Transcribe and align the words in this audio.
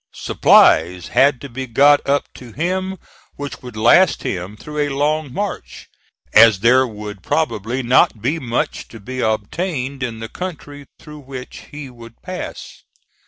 Supplies 0.15 1.09
had 1.09 1.39
to 1.41 1.47
be 1.47 1.67
got 1.67 2.03
up 2.09 2.27
to 2.33 2.51
him 2.53 2.97
which 3.35 3.61
would 3.61 3.77
last 3.77 4.23
him 4.23 4.57
through 4.57 4.79
a 4.79 4.89
long 4.95 5.31
march, 5.31 5.89
as 6.33 6.61
there 6.61 6.87
would 6.87 7.21
probably 7.21 7.83
not 7.83 8.19
be 8.19 8.39
much 8.39 8.87
to 8.87 8.99
be 8.99 9.19
obtained 9.19 10.01
in 10.01 10.17
the 10.17 10.27
country 10.27 10.87
through 10.97 11.19
which 11.19 11.67
he 11.69 11.87
would 11.91 12.19
pass. 12.23 12.81